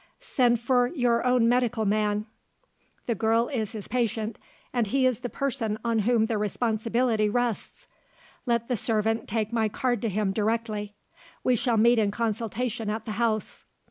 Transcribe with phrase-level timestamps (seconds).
[0.19, 2.25] Send for you own medical man.
[3.05, 4.39] The girl is his patient,
[4.73, 7.87] and he is the person on whom the responsibility rests.
[8.47, 10.95] Let the servant take my card to him directly.
[11.43, 13.63] We can meet in consultation at the house."